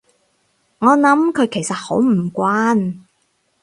[0.79, 3.03] 我諗佢實係好唔慣